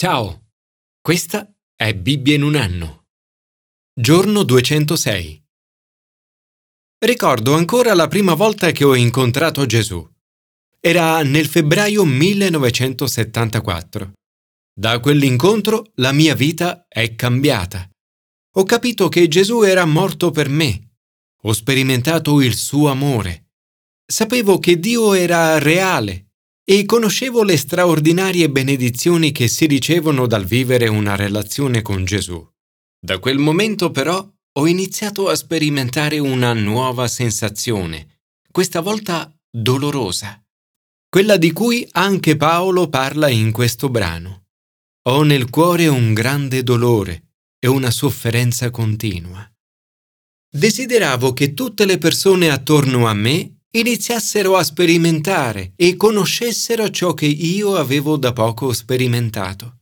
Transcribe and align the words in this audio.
Ciao, 0.00 0.50
questa 1.00 1.52
è 1.74 1.92
Bibbia 1.92 2.36
in 2.36 2.44
un 2.44 2.54
anno. 2.54 3.06
Giorno 3.92 4.44
206. 4.44 5.44
Ricordo 7.04 7.54
ancora 7.54 7.94
la 7.94 8.06
prima 8.06 8.34
volta 8.34 8.70
che 8.70 8.84
ho 8.84 8.94
incontrato 8.94 9.66
Gesù. 9.66 10.08
Era 10.78 11.24
nel 11.24 11.48
febbraio 11.48 12.04
1974. 12.04 14.12
Da 14.72 15.00
quell'incontro 15.00 15.90
la 15.96 16.12
mia 16.12 16.36
vita 16.36 16.86
è 16.86 17.16
cambiata. 17.16 17.90
Ho 18.54 18.62
capito 18.62 19.08
che 19.08 19.26
Gesù 19.26 19.62
era 19.62 19.84
morto 19.84 20.30
per 20.30 20.48
me. 20.48 20.92
Ho 21.42 21.52
sperimentato 21.52 22.40
il 22.40 22.54
suo 22.54 22.88
amore. 22.88 23.48
Sapevo 24.06 24.60
che 24.60 24.78
Dio 24.78 25.14
era 25.14 25.58
reale 25.58 26.27
e 26.70 26.84
conoscevo 26.84 27.44
le 27.44 27.56
straordinarie 27.56 28.50
benedizioni 28.50 29.32
che 29.32 29.48
si 29.48 29.64
ricevono 29.64 30.26
dal 30.26 30.44
vivere 30.44 30.86
una 30.86 31.16
relazione 31.16 31.80
con 31.80 32.04
Gesù. 32.04 32.46
Da 33.00 33.18
quel 33.18 33.38
momento 33.38 33.90
però 33.90 34.30
ho 34.52 34.66
iniziato 34.66 35.30
a 35.30 35.34
sperimentare 35.34 36.18
una 36.18 36.52
nuova 36.52 37.08
sensazione, 37.08 38.20
questa 38.50 38.82
volta 38.82 39.34
dolorosa, 39.50 40.44
quella 41.08 41.38
di 41.38 41.52
cui 41.52 41.88
anche 41.92 42.36
Paolo 42.36 42.90
parla 42.90 43.30
in 43.30 43.50
questo 43.50 43.88
brano. 43.88 44.48
Ho 45.08 45.22
nel 45.22 45.48
cuore 45.48 45.86
un 45.86 46.12
grande 46.12 46.62
dolore 46.62 47.30
e 47.58 47.66
una 47.66 47.90
sofferenza 47.90 48.70
continua. 48.70 49.50
Desideravo 50.50 51.32
che 51.32 51.54
tutte 51.54 51.86
le 51.86 51.96
persone 51.96 52.50
attorno 52.50 53.06
a 53.06 53.14
me 53.14 53.57
iniziassero 53.72 54.56
a 54.56 54.62
sperimentare 54.62 55.72
e 55.76 55.96
conoscessero 55.96 56.90
ciò 56.90 57.14
che 57.14 57.26
io 57.26 57.76
avevo 57.76 58.16
da 58.16 58.32
poco 58.32 58.72
sperimentato. 58.72 59.78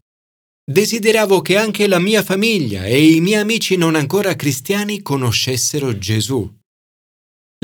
Desideravo 0.69 1.43
che 1.43 1.57
anche 1.57 1.87
la 1.87 2.01
mia 2.01 2.23
famiglia 2.23 2.85
e 2.85 3.13
i 3.13 3.21
miei 3.21 3.41
amici 3.41 3.77
non 3.77 3.95
ancora 3.95 4.35
cristiani 4.35 5.01
conoscessero 5.03 5.97
Gesù. 5.97 6.53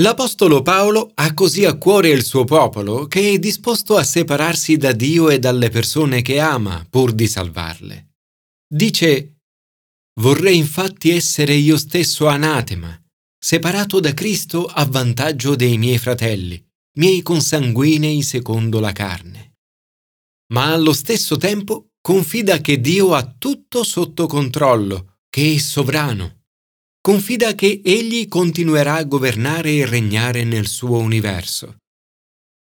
L'Apostolo 0.01 0.63
Paolo 0.63 1.11
ha 1.15 1.35
così 1.35 1.65
a 1.65 1.77
cuore 1.77 2.09
il 2.11 2.25
suo 2.25 2.45
popolo 2.45 3.07
che 3.07 3.31
è 3.33 3.39
disposto 3.39 3.97
a 3.97 4.05
separarsi 4.05 4.77
da 4.77 4.93
Dio 4.93 5.29
e 5.29 5.39
dalle 5.39 5.69
persone 5.69 6.23
che 6.23 6.39
ama 6.39 6.87
pur 6.89 7.13
di 7.13 7.27
salvarle. 7.27 8.13
Dice, 8.67 9.33
Vorrei 10.21 10.59
infatti 10.59 11.11
essere 11.11 11.55
io 11.55 11.79
stesso 11.79 12.27
anatema, 12.27 13.02
separato 13.45 13.99
da 13.99 14.15
Cristo 14.15 14.67
a 14.67 14.85
vantaggio 14.87 15.57
dei 15.57 15.77
miei 15.77 15.99
fratelli, 15.99 16.65
miei 16.99 17.23
consanguinei 17.23 18.23
secondo 18.23 18.79
la 18.79 18.93
carne. 18.93 19.57
Ma 20.53 20.73
allo 20.73 20.93
stesso 20.93 21.37
tempo 21.39 21.89
confida 22.01 22.59
che 22.59 22.81
Dio 22.81 23.15
ha 23.15 23.35
tutto 23.37 23.83
sotto 23.83 24.29
controllo, 24.29 25.17
che 25.29 25.55
è 25.55 25.59
sovrano. 25.59 26.45
Confida 27.01 27.57
che 27.57 27.81
Egli 27.85 28.29
continuerà 28.29 28.95
a 28.95 29.05
governare 29.05 29.73
e 29.73 29.87
regnare 29.87 30.45
nel 30.45 30.69
suo 30.69 30.99
universo. 30.99 31.79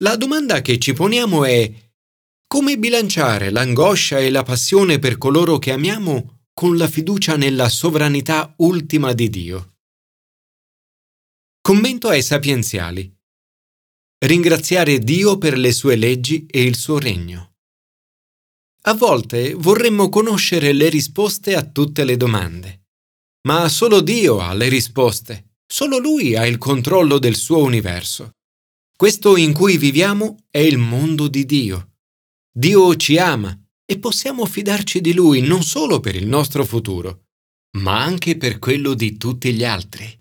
La 0.05 0.15
domanda 0.15 0.61
che 0.63 0.79
ci 0.79 0.93
poniamo 0.93 1.45
è 1.45 1.73
come 2.47 2.79
bilanciare 2.79 3.51
l'angoscia 3.51 4.21
e 4.21 4.31
la 4.31 4.45
passione 4.45 5.01
per 5.01 5.19
coloro 5.19 5.59
che 5.59 5.73
amiamo 5.73 6.43
con 6.55 6.77
la 6.77 6.87
fiducia 6.87 7.37
nella 7.37 7.69
sovranità 7.69 8.55
ultima 8.59 9.13
di 9.15 9.29
Dio? 9.29 9.71
Commento 11.71 12.09
ai 12.09 12.21
sapienziali. 12.21 13.17
Ringraziare 14.25 14.99
Dio 14.99 15.39
per 15.39 15.57
le 15.57 15.71
sue 15.71 15.95
leggi 15.95 16.45
e 16.47 16.65
il 16.65 16.75
suo 16.75 16.99
regno. 16.99 17.59
A 18.87 18.95
volte 18.95 19.55
vorremmo 19.55 20.09
conoscere 20.09 20.73
le 20.73 20.89
risposte 20.89 21.55
a 21.55 21.65
tutte 21.65 22.03
le 22.03 22.17
domande, 22.17 22.89
ma 23.47 23.69
solo 23.69 24.01
Dio 24.01 24.41
ha 24.41 24.53
le 24.53 24.69
risposte, 24.69 25.59
solo 25.65 25.99
Lui 25.99 26.35
ha 26.35 26.45
il 26.45 26.59
controllo 26.59 27.21
del 27.21 27.37
suo 27.37 27.59
universo. 27.59 28.33
Questo 28.97 29.37
in 29.37 29.53
cui 29.53 29.77
viviamo 29.77 30.39
è 30.51 30.59
il 30.59 30.77
mondo 30.77 31.29
di 31.29 31.45
Dio. 31.47 31.99
Dio 32.53 32.97
ci 32.97 33.17
ama 33.17 33.57
e 33.85 33.97
possiamo 34.01 34.45
fidarci 34.45 35.01
di 35.01 35.15
Lui 35.15 35.41
non 35.41 35.63
solo 35.63 36.01
per 36.01 36.17
il 36.17 36.27
nostro 36.27 36.65
futuro, 36.65 37.27
ma 37.79 38.03
anche 38.03 38.37
per 38.37 38.59
quello 38.59 38.95
di 38.95 39.17
tutti 39.17 39.55
gli 39.55 39.63
altri. 39.63 40.20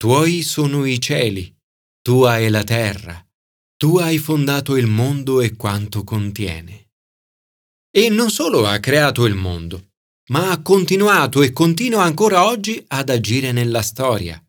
Tuoi 0.00 0.40
sono 0.40 0.86
i 0.86 0.98
cieli, 0.98 1.54
tua 2.00 2.38
è 2.38 2.48
la 2.48 2.64
terra, 2.64 3.22
tu 3.76 3.98
hai 3.98 4.16
fondato 4.16 4.76
il 4.76 4.86
mondo 4.86 5.42
e 5.42 5.56
quanto 5.56 6.04
contiene. 6.04 6.92
E 7.94 8.08
non 8.08 8.30
solo 8.30 8.66
ha 8.66 8.78
creato 8.78 9.26
il 9.26 9.34
mondo, 9.34 9.90
ma 10.30 10.52
ha 10.52 10.62
continuato 10.62 11.42
e 11.42 11.52
continua 11.52 12.02
ancora 12.02 12.46
oggi 12.46 12.82
ad 12.86 13.10
agire 13.10 13.52
nella 13.52 13.82
storia. 13.82 14.42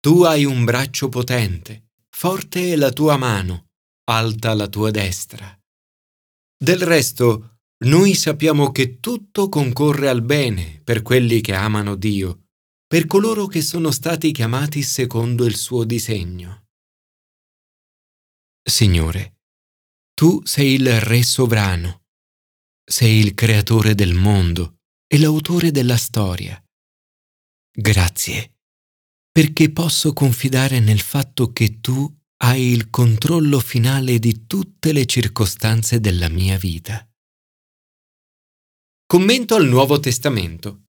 Tu 0.00 0.22
hai 0.22 0.46
un 0.46 0.64
braccio 0.64 1.10
potente, 1.10 1.90
forte 2.08 2.72
è 2.72 2.76
la 2.76 2.90
tua 2.90 3.18
mano, 3.18 3.66
alta 4.04 4.54
la 4.54 4.68
tua 4.68 4.90
destra. 4.90 5.46
Del 6.56 6.80
resto, 6.80 7.58
noi 7.84 8.14
sappiamo 8.14 8.72
che 8.72 8.98
tutto 8.98 9.50
concorre 9.50 10.08
al 10.08 10.22
bene 10.22 10.80
per 10.82 11.02
quelli 11.02 11.42
che 11.42 11.52
amano 11.52 11.96
Dio 11.96 12.43
per 12.86 13.06
coloro 13.06 13.46
che 13.46 13.62
sono 13.62 13.90
stati 13.90 14.32
chiamati 14.32 14.82
secondo 14.82 15.44
il 15.44 15.56
suo 15.56 15.84
disegno. 15.84 16.66
Signore, 18.62 19.40
tu 20.14 20.40
sei 20.44 20.74
il 20.74 21.00
Re 21.00 21.22
sovrano, 21.22 22.04
sei 22.84 23.18
il 23.18 23.34
creatore 23.34 23.94
del 23.94 24.14
mondo 24.14 24.78
e 25.06 25.18
l'autore 25.18 25.70
della 25.70 25.96
storia. 25.96 26.58
Grazie, 27.76 28.58
perché 29.30 29.70
posso 29.70 30.12
confidare 30.12 30.80
nel 30.80 31.00
fatto 31.00 31.52
che 31.52 31.80
tu 31.80 32.08
hai 32.42 32.62
il 32.68 32.90
controllo 32.90 33.58
finale 33.58 34.18
di 34.18 34.46
tutte 34.46 34.92
le 34.92 35.06
circostanze 35.06 35.98
della 35.98 36.28
mia 36.28 36.56
vita. 36.56 37.06
Commento 39.06 39.54
al 39.54 39.66
Nuovo 39.66 39.98
Testamento 39.98 40.83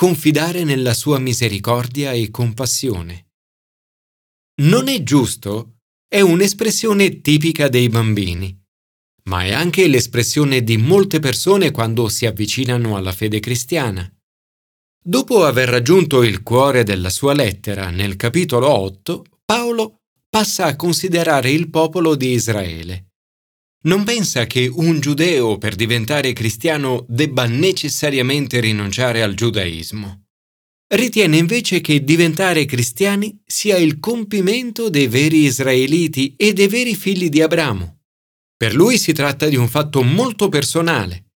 confidare 0.00 0.64
nella 0.64 0.94
sua 0.94 1.18
misericordia 1.18 2.12
e 2.12 2.30
compassione. 2.30 3.32
Non 4.62 4.88
è 4.88 5.02
giusto 5.02 5.80
è 6.08 6.22
un'espressione 6.22 7.20
tipica 7.20 7.68
dei 7.68 7.90
bambini, 7.90 8.58
ma 9.24 9.44
è 9.44 9.52
anche 9.52 9.86
l'espressione 9.88 10.64
di 10.64 10.78
molte 10.78 11.18
persone 11.18 11.70
quando 11.70 12.08
si 12.08 12.24
avvicinano 12.24 12.96
alla 12.96 13.12
fede 13.12 13.40
cristiana. 13.40 14.10
Dopo 15.04 15.44
aver 15.44 15.68
raggiunto 15.68 16.22
il 16.22 16.42
cuore 16.42 16.82
della 16.82 17.10
sua 17.10 17.34
lettera 17.34 17.90
nel 17.90 18.16
capitolo 18.16 18.70
8, 18.70 19.24
Paolo 19.44 19.96
passa 20.30 20.64
a 20.64 20.76
considerare 20.76 21.50
il 21.50 21.68
popolo 21.68 22.14
di 22.14 22.30
Israele 22.30 23.09
non 23.82 24.04
pensa 24.04 24.46
che 24.46 24.66
un 24.66 25.00
giudeo 25.00 25.56
per 25.56 25.74
diventare 25.74 26.32
cristiano 26.32 27.06
debba 27.08 27.46
necessariamente 27.46 28.60
rinunciare 28.60 29.22
al 29.22 29.34
giudaismo. 29.34 30.24
Ritiene 30.92 31.36
invece 31.36 31.80
che 31.80 32.02
diventare 32.02 32.64
cristiani 32.64 33.40
sia 33.46 33.76
il 33.76 34.00
compimento 34.00 34.90
dei 34.90 35.06
veri 35.06 35.44
israeliti 35.44 36.34
e 36.36 36.52
dei 36.52 36.66
veri 36.66 36.94
figli 36.94 37.28
di 37.28 37.40
Abramo. 37.40 38.00
Per 38.56 38.74
lui 38.74 38.98
si 38.98 39.12
tratta 39.12 39.48
di 39.48 39.56
un 39.56 39.68
fatto 39.68 40.02
molto 40.02 40.48
personale. 40.48 41.30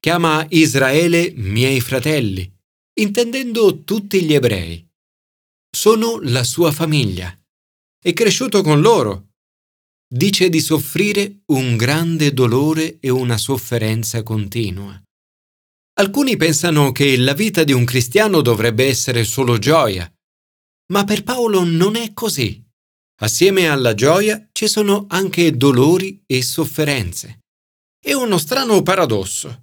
Chiama 0.00 0.44
Israele 0.50 1.32
miei 1.36 1.80
fratelli, 1.80 2.52
intendendo 3.00 3.84
tutti 3.84 4.22
gli 4.22 4.34
ebrei. 4.34 4.86
Sono 5.70 6.18
la 6.20 6.44
sua 6.44 6.72
famiglia. 6.72 7.34
È 7.98 8.12
cresciuto 8.12 8.60
con 8.62 8.80
loro 8.80 9.25
dice 10.08 10.48
di 10.48 10.60
soffrire 10.60 11.40
un 11.46 11.76
grande 11.76 12.32
dolore 12.32 12.98
e 13.00 13.10
una 13.10 13.36
sofferenza 13.36 14.22
continua. 14.22 15.00
Alcuni 15.98 16.36
pensano 16.36 16.92
che 16.92 17.16
la 17.16 17.32
vita 17.32 17.64
di 17.64 17.72
un 17.72 17.84
cristiano 17.84 18.42
dovrebbe 18.42 18.86
essere 18.86 19.24
solo 19.24 19.58
gioia, 19.58 20.10
ma 20.92 21.04
per 21.04 21.24
Paolo 21.24 21.64
non 21.64 21.96
è 21.96 22.12
così. 22.12 22.62
Assieme 23.20 23.68
alla 23.68 23.94
gioia 23.94 24.48
ci 24.52 24.68
sono 24.68 25.06
anche 25.08 25.56
dolori 25.56 26.22
e 26.26 26.42
sofferenze. 26.42 27.40
È 27.98 28.12
uno 28.12 28.38
strano 28.38 28.82
paradosso. 28.82 29.62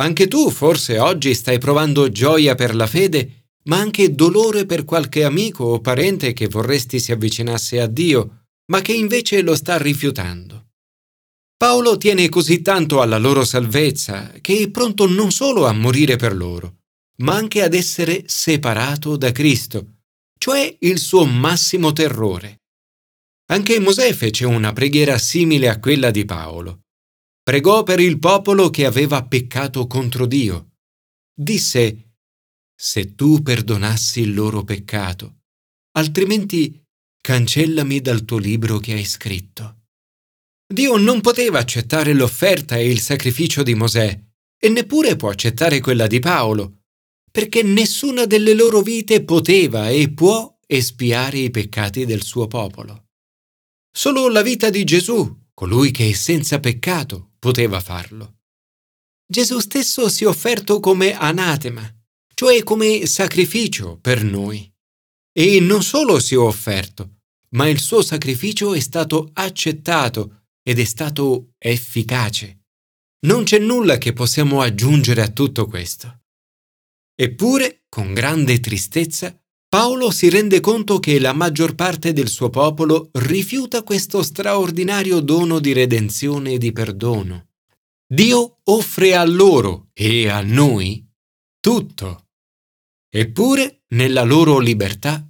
Anche 0.00 0.26
tu 0.26 0.50
forse 0.50 0.98
oggi 0.98 1.34
stai 1.34 1.58
provando 1.58 2.08
gioia 2.08 2.54
per 2.54 2.74
la 2.74 2.86
fede, 2.86 3.50
ma 3.64 3.78
anche 3.78 4.14
dolore 4.14 4.64
per 4.64 4.84
qualche 4.84 5.24
amico 5.24 5.64
o 5.64 5.80
parente 5.80 6.32
che 6.32 6.48
vorresti 6.48 6.98
si 6.98 7.12
avvicinasse 7.12 7.78
a 7.80 7.86
Dio 7.86 8.37
ma 8.70 8.80
che 8.80 8.92
invece 8.92 9.42
lo 9.42 9.54
sta 9.54 9.78
rifiutando. 9.78 10.68
Paolo 11.56 11.96
tiene 11.96 12.28
così 12.28 12.62
tanto 12.62 13.00
alla 13.00 13.18
loro 13.18 13.44
salvezza 13.44 14.30
che 14.40 14.58
è 14.60 14.70
pronto 14.70 15.08
non 15.08 15.32
solo 15.32 15.66
a 15.66 15.72
morire 15.72 16.16
per 16.16 16.36
loro, 16.36 16.82
ma 17.22 17.34
anche 17.34 17.62
ad 17.62 17.74
essere 17.74 18.24
separato 18.26 19.16
da 19.16 19.32
Cristo, 19.32 20.02
cioè 20.38 20.76
il 20.80 20.98
suo 20.98 21.24
massimo 21.24 21.92
terrore. 21.92 22.60
Anche 23.50 23.80
Mosè 23.80 24.12
fece 24.12 24.44
una 24.44 24.72
preghiera 24.72 25.18
simile 25.18 25.68
a 25.68 25.80
quella 25.80 26.10
di 26.10 26.24
Paolo. 26.24 26.82
pregò 27.42 27.82
per 27.82 27.98
il 27.98 28.18
popolo 28.18 28.68
che 28.68 28.84
aveva 28.84 29.24
peccato 29.24 29.86
contro 29.86 30.26
Dio. 30.26 30.74
Disse, 31.34 32.16
se 32.74 33.14
tu 33.14 33.40
perdonassi 33.42 34.20
il 34.20 34.34
loro 34.34 34.62
peccato, 34.64 35.38
altrimenti 35.92 36.78
cancellami 37.20 38.00
dal 38.00 38.24
tuo 38.24 38.38
libro 38.38 38.78
che 38.78 38.92
hai 38.92 39.04
scritto. 39.04 39.76
Dio 40.66 40.96
non 40.96 41.20
poteva 41.20 41.58
accettare 41.58 42.12
l'offerta 42.12 42.76
e 42.76 42.88
il 42.88 43.00
sacrificio 43.00 43.62
di 43.62 43.74
Mosè 43.74 44.20
e 44.60 44.68
neppure 44.68 45.16
può 45.16 45.30
accettare 45.30 45.80
quella 45.80 46.06
di 46.06 46.18
Paolo, 46.18 46.82
perché 47.30 47.62
nessuna 47.62 48.26
delle 48.26 48.54
loro 48.54 48.80
vite 48.80 49.22
poteva 49.24 49.88
e 49.88 50.10
può 50.12 50.58
espiare 50.66 51.38
i 51.38 51.50
peccati 51.50 52.04
del 52.04 52.22
suo 52.22 52.46
popolo. 52.46 53.06
Solo 53.90 54.28
la 54.28 54.42
vita 54.42 54.68
di 54.70 54.84
Gesù, 54.84 55.46
colui 55.54 55.90
che 55.90 56.10
è 56.10 56.12
senza 56.12 56.60
peccato, 56.60 57.32
poteva 57.38 57.80
farlo. 57.80 58.40
Gesù 59.26 59.58
stesso 59.60 60.08
si 60.08 60.24
è 60.24 60.26
offerto 60.26 60.80
come 60.80 61.12
anatema, 61.12 61.82
cioè 62.34 62.62
come 62.62 63.06
sacrificio 63.06 63.98
per 64.00 64.22
noi. 64.22 64.70
E 65.38 65.60
non 65.60 65.84
solo 65.84 66.18
si 66.18 66.34
è 66.34 66.36
offerto, 66.36 67.20
ma 67.50 67.68
il 67.68 67.78
suo 67.78 68.02
sacrificio 68.02 68.74
è 68.74 68.80
stato 68.80 69.30
accettato 69.34 70.46
ed 70.64 70.80
è 70.80 70.84
stato 70.84 71.52
efficace. 71.58 72.64
Non 73.24 73.44
c'è 73.44 73.60
nulla 73.60 73.98
che 73.98 74.12
possiamo 74.12 74.62
aggiungere 74.62 75.22
a 75.22 75.28
tutto 75.28 75.66
questo. 75.66 76.22
Eppure, 77.14 77.84
con 77.88 78.14
grande 78.14 78.58
tristezza, 78.58 79.32
Paolo 79.68 80.10
si 80.10 80.28
rende 80.28 80.58
conto 80.58 80.98
che 80.98 81.20
la 81.20 81.32
maggior 81.32 81.76
parte 81.76 82.12
del 82.12 82.28
suo 82.28 82.50
popolo 82.50 83.10
rifiuta 83.12 83.84
questo 83.84 84.24
straordinario 84.24 85.20
dono 85.20 85.60
di 85.60 85.72
redenzione 85.72 86.54
e 86.54 86.58
di 86.58 86.72
perdono. 86.72 87.50
Dio 88.12 88.58
offre 88.64 89.14
a 89.14 89.24
loro 89.24 89.90
e 89.92 90.28
a 90.28 90.40
noi 90.42 91.08
tutto. 91.60 92.24
Eppure, 93.08 93.84
nella 93.90 94.22
loro 94.22 94.58
libertà, 94.58 95.27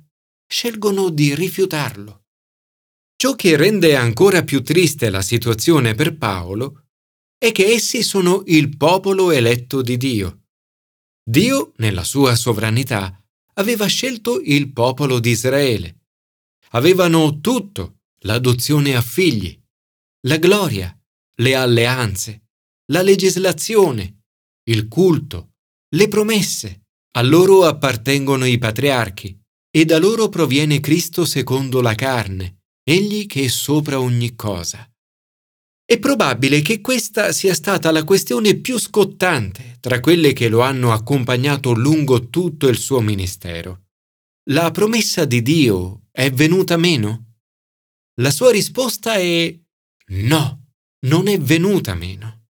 scelgono 0.48 1.10
di 1.10 1.34
rifiutarlo. 1.34 2.24
Ciò 3.14 3.34
che 3.34 3.56
rende 3.56 3.96
ancora 3.96 4.42
più 4.42 4.62
triste 4.62 5.10
la 5.10 5.22
situazione 5.22 5.94
per 5.94 6.16
Paolo 6.16 6.86
è 7.36 7.52
che 7.52 7.66
essi 7.66 8.02
sono 8.02 8.42
il 8.46 8.76
popolo 8.76 9.30
eletto 9.30 9.82
di 9.82 9.96
Dio. 9.96 10.44
Dio, 11.22 11.72
nella 11.76 12.02
sua 12.02 12.34
sovranità, 12.34 13.22
aveva 13.54 13.86
scelto 13.86 14.40
il 14.40 14.72
popolo 14.72 15.18
di 15.18 15.30
Israele. 15.30 16.06
Avevano 16.70 17.40
tutto, 17.40 17.98
l'adozione 18.20 18.96
a 18.96 19.02
figli, 19.02 19.56
la 20.26 20.38
gloria, 20.38 20.96
le 21.40 21.54
alleanze, 21.54 22.48
la 22.86 23.02
legislazione, 23.02 24.22
il 24.64 24.88
culto, 24.88 25.52
le 25.94 26.08
promesse. 26.08 26.86
A 27.18 27.22
loro 27.22 27.64
appartengono 27.64 28.44
i 28.44 28.58
patriarchi 28.58 29.38
e 29.78 29.84
da 29.84 29.98
loro 29.98 30.28
proviene 30.28 30.80
Cristo 30.80 31.24
secondo 31.24 31.80
la 31.80 31.94
carne, 31.94 32.62
egli 32.82 33.26
che 33.26 33.44
è 33.44 33.46
sopra 33.46 34.00
ogni 34.00 34.34
cosa. 34.34 34.90
È 35.84 36.00
probabile 36.00 36.62
che 36.62 36.80
questa 36.80 37.30
sia 37.30 37.54
stata 37.54 37.92
la 37.92 38.02
questione 38.02 38.56
più 38.56 38.76
scottante 38.76 39.76
tra 39.78 40.00
quelle 40.00 40.32
che 40.32 40.48
lo 40.48 40.62
hanno 40.62 40.90
accompagnato 40.90 41.74
lungo 41.74 42.28
tutto 42.28 42.66
il 42.66 42.76
suo 42.76 43.00
ministero. 43.00 43.84
La 44.50 44.72
promessa 44.72 45.24
di 45.24 45.42
Dio 45.42 46.08
è 46.10 46.28
venuta 46.32 46.76
meno? 46.76 47.34
La 48.20 48.32
sua 48.32 48.50
risposta 48.50 49.14
è 49.14 49.56
no, 50.08 50.70
non 51.06 51.28
è 51.28 51.38
venuta 51.38 51.94
meno. 51.94 52.46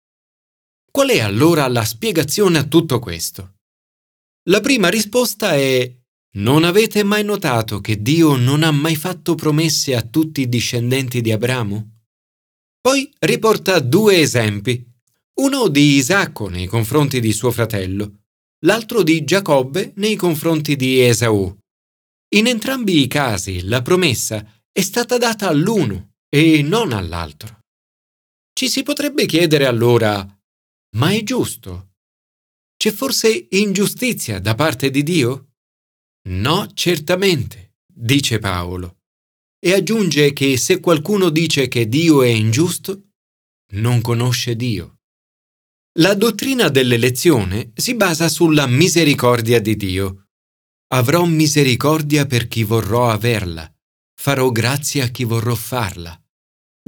Qual 0.90 1.10
è 1.10 1.20
allora 1.20 1.68
la 1.68 1.84
spiegazione 1.84 2.58
a 2.58 2.64
tutto 2.64 3.00
questo? 3.00 3.56
La 4.48 4.62
prima 4.62 4.88
risposta 4.88 5.56
è 5.56 5.94
non 6.36 6.64
avete 6.64 7.04
mai 7.04 7.24
notato 7.24 7.80
che 7.80 8.02
Dio 8.02 8.36
non 8.36 8.64
ha 8.64 8.72
mai 8.72 8.96
fatto 8.96 9.36
promesse 9.36 9.96
a 9.96 10.02
tutti 10.02 10.42
i 10.42 10.50
discendenti 10.50 11.22
di 11.22 11.32
Abramo? 11.32 12.02
Poi 12.80 13.12
riporta 13.20 13.80
due 13.80 14.20
esempi, 14.20 14.86
uno 15.40 15.68
di 15.68 15.96
Isacco 15.96 16.48
nei 16.48 16.68
confronti 16.68 17.20
di 17.20 17.32
suo 17.32 17.52
fratello, 17.52 18.26
l'altro 18.66 19.04
di 19.04 19.24
Giacobbe 19.24 19.94
nei 19.96 20.16
confronti 20.16 20.76
di 20.76 21.02
Esaù. 21.02 21.56
In 22.36 22.48
entrambi 22.48 23.02
i 23.02 23.08
casi 23.08 23.64
la 23.64 23.82
promessa 23.82 24.46
è 24.72 24.82
stata 24.82 25.18
data 25.18 25.48
all'uno 25.48 26.16
e 26.30 26.62
non 26.62 26.92
all'altro. 26.92 27.62
Ci 28.54 28.70
si 28.70 28.84
potrebbe 28.84 29.26
chiedere 29.26 29.66
allora, 29.66 30.26
ma 30.96 31.12
è 31.12 31.24
giusto? 31.24 31.94
C'è 32.76 32.92
forse 32.92 33.48
ingiustizia 33.52 34.40
da 34.40 34.56
parte 34.56 34.90
di 34.90 35.04
Dio? 35.04 35.47
No, 36.28 36.68
certamente, 36.74 37.76
dice 37.88 38.40
Paolo 38.40 38.98
e 39.60 39.74
aggiunge 39.74 40.34
che 40.34 40.56
se 40.58 40.80
qualcuno 40.80 41.30
dice 41.30 41.68
che 41.68 41.88
Dio 41.88 42.22
è 42.22 42.28
ingiusto, 42.28 43.10
non 43.74 44.02
conosce 44.02 44.56
Dio. 44.56 45.00
La 46.00 46.14
dottrina 46.14 46.70
dell'elezione 46.70 47.72
si 47.74 47.96
basa 47.96 48.30
sulla 48.30 48.68
misericordia 48.68 49.60
di 49.60 49.76
Dio. 49.76 50.28
Avrò 50.90 51.26
misericordia 51.26 52.26
per 52.28 52.48
chi 52.48 52.64
vorrò 52.64 53.10
averla, 53.10 53.70
farò 54.14 54.52
grazia 54.52 55.06
a 55.06 55.08
chi 55.08 55.24
vorrò 55.24 55.56
farla. 55.56 56.18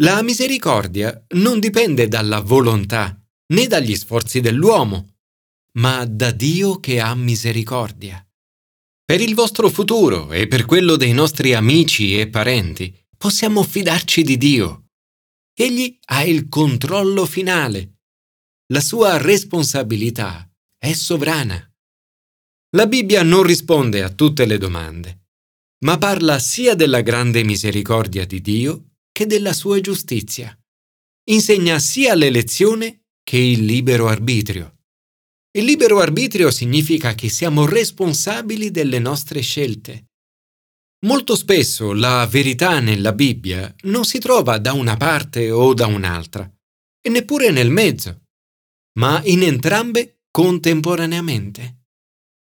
La 0.01 0.21
misericordia 0.21 1.25
non 1.29 1.59
dipende 1.59 2.07
dalla 2.07 2.39
volontà 2.39 3.19
né 3.47 3.67
dagli 3.67 3.95
sforzi 3.95 4.41
dell'uomo, 4.41 5.15
ma 5.73 6.05
da 6.05 6.31
Dio 6.31 6.79
che 6.79 6.99
ha 6.99 7.13
misericordia. 7.15 8.23
Per 9.09 9.21
il 9.21 9.33
vostro 9.33 9.71
futuro 9.71 10.31
e 10.31 10.47
per 10.47 10.65
quello 10.65 10.95
dei 10.95 11.13
nostri 11.13 11.55
amici 11.55 12.19
e 12.19 12.29
parenti 12.29 12.95
possiamo 13.17 13.63
fidarci 13.63 14.21
di 14.21 14.37
Dio. 14.37 14.89
Egli 15.51 15.97
ha 16.09 16.23
il 16.23 16.47
controllo 16.47 17.25
finale. 17.25 18.01
La 18.71 18.81
sua 18.81 19.17
responsabilità 19.17 20.47
è 20.77 20.93
sovrana. 20.93 21.59
La 22.75 22.85
Bibbia 22.85 23.23
non 23.23 23.41
risponde 23.41 24.03
a 24.03 24.13
tutte 24.13 24.45
le 24.45 24.59
domande, 24.59 25.29
ma 25.85 25.97
parla 25.97 26.37
sia 26.37 26.75
della 26.75 27.01
grande 27.01 27.43
misericordia 27.43 28.27
di 28.27 28.41
Dio 28.41 28.91
che 29.11 29.25
della 29.25 29.53
sua 29.53 29.81
giustizia. 29.81 30.55
Insegna 31.31 31.79
sia 31.79 32.13
l'elezione 32.13 33.05
che 33.23 33.37
il 33.37 33.65
libero 33.65 34.07
arbitrio. 34.07 34.78
Il 35.59 35.65
libero 35.65 35.99
arbitrio 35.99 36.51
significa 36.51 37.13
che 37.15 37.27
siamo 37.27 37.65
responsabili 37.65 38.71
delle 38.71 38.97
nostre 38.97 39.41
scelte. 39.41 40.05
Molto 41.05 41.35
spesso 41.35 41.91
la 41.91 42.25
verità 42.27 42.79
nella 42.79 43.11
Bibbia 43.11 43.75
non 43.81 44.05
si 44.05 44.19
trova 44.19 44.57
da 44.57 44.71
una 44.71 44.95
parte 44.95 45.51
o 45.51 45.73
da 45.73 45.85
un'altra, 45.85 46.49
e 47.01 47.09
neppure 47.09 47.51
nel 47.51 47.71
mezzo, 47.71 48.21
ma 48.99 49.21
in 49.25 49.43
entrambe 49.43 50.21
contemporaneamente. 50.31 51.87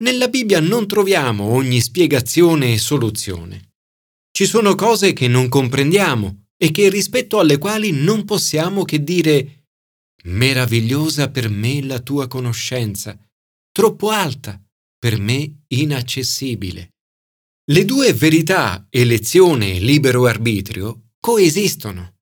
Nella 0.01 0.29
Bibbia 0.29 0.61
non 0.61 0.87
troviamo 0.87 1.43
ogni 1.43 1.81
spiegazione 1.81 2.71
e 2.71 2.77
soluzione. 2.77 3.73
Ci 4.31 4.45
sono 4.45 4.75
cose 4.75 5.11
che 5.11 5.27
non 5.27 5.49
comprendiamo 5.49 6.45
e 6.55 6.71
che 6.71 6.87
rispetto 6.87 7.39
alle 7.39 7.57
quali 7.57 7.91
non 7.91 8.23
possiamo 8.23 8.85
che 8.85 9.03
dire 9.03 9.62
Meravigliosa 10.25 11.29
per 11.29 11.49
me 11.49 11.81
la 11.83 11.99
tua 11.99 12.27
conoscenza, 12.27 13.17
troppo 13.71 14.09
alta, 14.09 14.61
per 14.97 15.19
me 15.19 15.63
inaccessibile. 15.67 16.91
Le 17.65 17.85
due 17.85 18.13
verità, 18.13 18.87
elezione 18.89 19.75
e 19.75 19.79
libero 19.79 20.25
arbitrio, 20.25 21.11
coesistono 21.19 22.15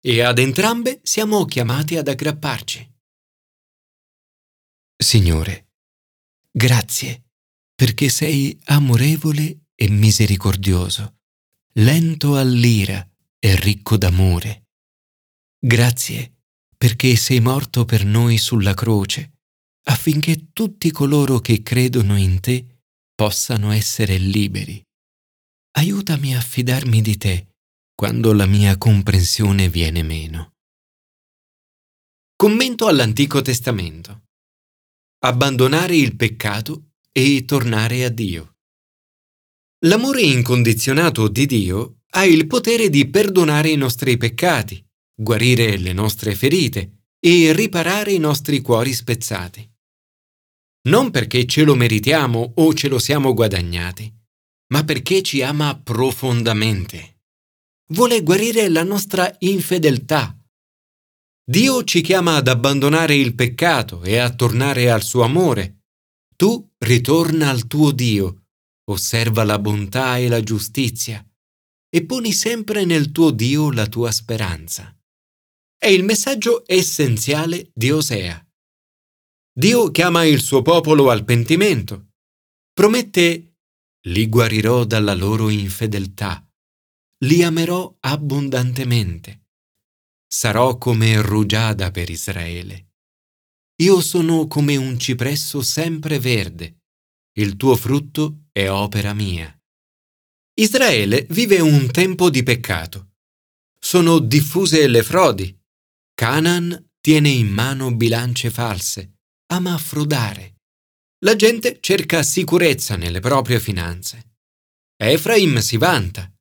e 0.00 0.20
ad 0.22 0.38
entrambe 0.38 1.00
siamo 1.02 1.44
chiamati 1.44 1.96
ad 1.96 2.08
aggrapparci. 2.08 2.94
Signore, 4.96 5.72
grazie 6.50 7.24
perché 7.74 8.08
sei 8.08 8.58
amorevole 8.64 9.66
e 9.74 9.90
misericordioso, 9.90 11.18
lento 11.74 12.36
all'ira 12.36 13.06
e 13.38 13.54
ricco 13.56 13.96
d'amore. 13.98 14.68
Grazie 15.58 16.35
perché 16.76 17.16
sei 17.16 17.40
morto 17.40 17.84
per 17.84 18.04
noi 18.04 18.38
sulla 18.38 18.74
croce, 18.74 19.32
affinché 19.84 20.50
tutti 20.52 20.90
coloro 20.90 21.38
che 21.40 21.62
credono 21.62 22.16
in 22.16 22.40
te 22.40 22.82
possano 23.14 23.70
essere 23.70 24.18
liberi. 24.18 24.82
Aiutami 25.78 26.36
a 26.36 26.40
fidarmi 26.40 27.00
di 27.00 27.16
te 27.16 27.48
quando 27.94 28.32
la 28.32 28.46
mia 28.46 28.76
comprensione 28.76 29.68
viene 29.68 30.02
meno. 30.02 30.52
Commento 32.36 32.86
all'Antico 32.86 33.40
Testamento. 33.40 34.24
Abbandonare 35.20 35.96
il 35.96 36.14
peccato 36.14 36.90
e 37.10 37.44
tornare 37.46 38.04
a 38.04 38.10
Dio. 38.10 38.56
L'amore 39.86 40.22
incondizionato 40.22 41.28
di 41.28 41.46
Dio 41.46 42.00
ha 42.10 42.24
il 42.26 42.46
potere 42.46 42.90
di 42.90 43.08
perdonare 43.08 43.70
i 43.70 43.76
nostri 43.76 44.16
peccati 44.18 44.85
guarire 45.18 45.78
le 45.78 45.92
nostre 45.92 46.34
ferite 46.34 47.08
e 47.18 47.52
riparare 47.52 48.12
i 48.12 48.18
nostri 48.18 48.60
cuori 48.60 48.92
spezzati. 48.92 49.68
Non 50.88 51.10
perché 51.10 51.46
ce 51.46 51.64
lo 51.64 51.74
meritiamo 51.74 52.52
o 52.56 52.74
ce 52.74 52.88
lo 52.88 52.98
siamo 52.98 53.34
guadagnati, 53.34 54.12
ma 54.72 54.84
perché 54.84 55.22
ci 55.22 55.42
ama 55.42 55.80
profondamente. 55.80 57.22
Vuole 57.92 58.22
guarire 58.22 58.68
la 58.68 58.82
nostra 58.82 59.34
infedeltà. 59.40 60.36
Dio 61.48 61.84
ci 61.84 62.00
chiama 62.00 62.36
ad 62.36 62.48
abbandonare 62.48 63.14
il 63.14 63.34
peccato 63.34 64.02
e 64.02 64.18
a 64.18 64.34
tornare 64.34 64.90
al 64.90 65.02
suo 65.02 65.22
amore. 65.22 65.84
Tu 66.36 66.74
ritorna 66.78 67.48
al 67.48 67.66
tuo 67.66 67.92
Dio, 67.92 68.46
osserva 68.90 69.44
la 69.44 69.58
bontà 69.58 70.18
e 70.18 70.28
la 70.28 70.42
giustizia 70.42 71.24
e 71.88 72.04
poni 72.04 72.32
sempre 72.32 72.84
nel 72.84 73.10
tuo 73.12 73.30
Dio 73.30 73.70
la 73.70 73.86
tua 73.86 74.10
speranza. 74.10 74.95
È 75.78 75.88
il 75.88 76.04
messaggio 76.04 76.64
essenziale 76.66 77.70
di 77.74 77.90
Osea. 77.90 78.42
Dio 79.52 79.90
chiama 79.90 80.24
il 80.24 80.40
suo 80.40 80.62
popolo 80.62 81.10
al 81.10 81.24
pentimento. 81.24 82.14
Promette 82.72 83.56
li 84.06 84.28
guarirò 84.28 84.84
dalla 84.84 85.14
loro 85.14 85.48
infedeltà, 85.48 86.46
li 87.24 87.42
amerò 87.42 87.96
abbondantemente. 88.00 89.48
Sarò 90.26 90.78
come 90.78 91.20
rugiada 91.20 91.90
per 91.90 92.08
Israele. 92.10 92.94
Io 93.82 94.00
sono 94.00 94.46
come 94.46 94.76
un 94.76 94.98
cipresso 94.98 95.60
sempre 95.62 96.18
verde, 96.18 96.84
il 97.38 97.56
tuo 97.56 97.76
frutto 97.76 98.46
è 98.50 98.68
opera 98.70 99.12
mia. 99.12 99.52
Israele 100.58 101.26
vive 101.30 101.60
un 101.60 101.90
tempo 101.90 102.30
di 102.30 102.42
peccato. 102.42 103.10
Sono 103.78 104.18
diffuse 104.20 104.86
le 104.88 105.02
frodi. 105.02 105.54
Canaan 106.18 106.92
tiene 106.98 107.28
in 107.28 107.48
mano 107.48 107.94
bilance 107.94 108.48
false, 108.48 109.18
ama 109.52 109.76
frodare. 109.76 110.62
La 111.22 111.36
gente 111.36 111.76
cerca 111.80 112.22
sicurezza 112.22 112.96
nelle 112.96 113.20
proprie 113.20 113.60
finanze. 113.60 114.36
Efraim 114.96 115.58
si 115.58 115.76
vanta. 115.76 116.32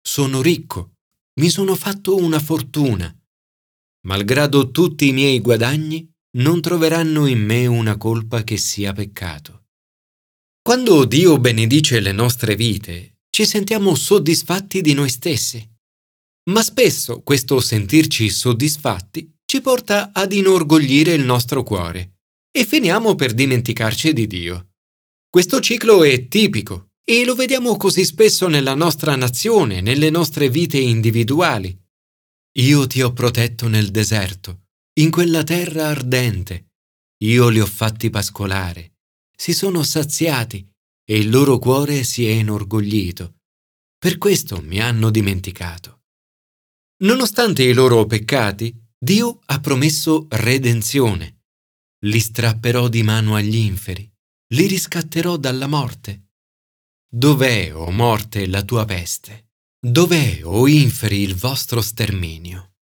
Sono 0.00 0.40
ricco, 0.40 0.92
mi 1.40 1.48
sono 1.48 1.74
fatto 1.74 2.14
una 2.14 2.38
fortuna. 2.38 3.12
Malgrado 4.06 4.70
tutti 4.70 5.08
i 5.08 5.12
miei 5.12 5.40
guadagni, 5.40 6.08
non 6.36 6.60
troveranno 6.60 7.26
in 7.26 7.44
me 7.44 7.66
una 7.66 7.96
colpa 7.96 8.44
che 8.44 8.56
sia 8.58 8.92
peccato. 8.92 9.64
Quando 10.62 11.04
Dio 11.04 11.40
benedice 11.40 11.98
le 11.98 12.12
nostre 12.12 12.54
vite, 12.54 13.22
ci 13.28 13.44
sentiamo 13.44 13.96
soddisfatti 13.96 14.80
di 14.82 14.94
noi 14.94 15.10
stessi. 15.10 15.68
Ma 16.50 16.62
spesso 16.62 17.22
questo 17.22 17.60
sentirci 17.60 18.30
soddisfatti 18.30 19.34
ci 19.44 19.60
porta 19.60 20.12
ad 20.12 20.32
inorgoglire 20.32 21.12
il 21.12 21.24
nostro 21.24 21.62
cuore 21.62 22.18
e 22.56 22.64
finiamo 22.64 23.14
per 23.14 23.34
dimenticarci 23.34 24.12
di 24.12 24.26
Dio. 24.26 24.70
Questo 25.28 25.60
ciclo 25.60 26.04
è 26.04 26.28
tipico 26.28 26.92
e 27.04 27.24
lo 27.24 27.34
vediamo 27.34 27.76
così 27.76 28.04
spesso 28.04 28.48
nella 28.48 28.74
nostra 28.74 29.16
nazione, 29.16 29.80
nelle 29.80 30.08
nostre 30.10 30.48
vite 30.48 30.78
individuali. 30.78 31.76
Io 32.58 32.86
ti 32.86 33.02
ho 33.02 33.12
protetto 33.12 33.68
nel 33.68 33.90
deserto, 33.90 34.66
in 35.00 35.10
quella 35.10 35.44
terra 35.44 35.88
ardente. 35.88 36.68
Io 37.24 37.48
li 37.48 37.60
ho 37.60 37.66
fatti 37.66 38.08
pascolare. 38.08 38.94
Si 39.36 39.52
sono 39.52 39.82
saziati 39.82 40.66
e 41.04 41.18
il 41.18 41.28
loro 41.28 41.58
cuore 41.58 42.02
si 42.04 42.26
è 42.26 42.30
inorgoglito. 42.30 43.34
Per 43.98 44.16
questo 44.16 44.62
mi 44.62 44.80
hanno 44.80 45.10
dimenticato. 45.10 45.95
Nonostante 46.98 47.62
i 47.62 47.72
loro 47.72 48.06
peccati, 48.06 48.74
Dio 48.98 49.40
ha 49.46 49.60
promesso 49.60 50.26
redenzione 50.30 51.36
li 52.06 52.20
strapperò 52.20 52.88
di 52.88 53.02
mano 53.02 53.34
agli 53.34 53.56
inferi, 53.56 54.08
li 54.54 54.66
riscatterò 54.66 55.36
dalla 55.36 55.66
morte. 55.66 56.28
Dov'è, 57.08 57.74
o 57.74 57.84
oh 57.84 57.90
morte, 57.90 58.46
la 58.46 58.62
tua 58.62 58.84
peste? 58.84 59.50
Dov'è, 59.80 60.40
o 60.44 60.50
oh 60.50 60.68
inferi, 60.68 61.20
il 61.20 61.34
vostro 61.34 61.80
sterminio? 61.80 62.74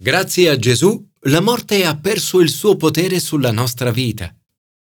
Grazie 0.00 0.50
a 0.50 0.56
Gesù, 0.56 1.04
la 1.22 1.40
morte 1.40 1.84
ha 1.84 1.96
perso 1.96 2.40
il 2.40 2.48
suo 2.48 2.76
potere 2.76 3.18
sulla 3.18 3.50
nostra 3.50 3.90
vita. 3.90 4.34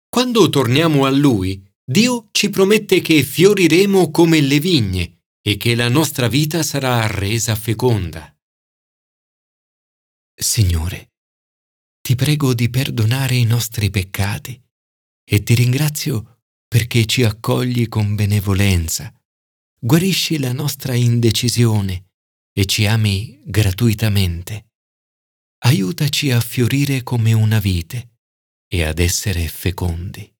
Quando 0.08 0.48
torniamo 0.48 1.04
a 1.04 1.10
Lui, 1.10 1.62
Dio 1.84 2.28
ci 2.32 2.48
promette 2.48 3.00
che 3.00 3.22
fioriremo 3.22 4.10
come 4.10 4.40
le 4.40 4.58
vigne 4.58 5.18
e 5.42 5.56
che 5.58 5.74
la 5.74 5.88
nostra 5.88 6.28
vita 6.28 6.62
sarà 6.62 7.06
resa 7.06 7.54
feconda. 7.54 8.33
Signore, 10.36 11.12
ti 12.00 12.16
prego 12.16 12.54
di 12.54 12.68
perdonare 12.68 13.36
i 13.36 13.44
nostri 13.44 13.88
peccati 13.88 14.60
e 15.24 15.42
ti 15.42 15.54
ringrazio 15.54 16.40
perché 16.66 17.06
ci 17.06 17.22
accogli 17.22 17.88
con 17.88 18.16
benevolenza, 18.16 19.14
guarisci 19.78 20.38
la 20.38 20.52
nostra 20.52 20.94
indecisione 20.94 22.10
e 22.52 22.66
ci 22.66 22.84
ami 22.86 23.40
gratuitamente. 23.44 24.72
Aiutaci 25.64 26.32
a 26.32 26.40
fiorire 26.40 27.04
come 27.04 27.32
una 27.32 27.60
vite 27.60 28.18
e 28.66 28.82
ad 28.82 28.98
essere 28.98 29.46
fecondi. 29.46 30.33